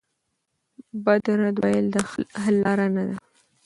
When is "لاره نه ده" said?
2.63-3.15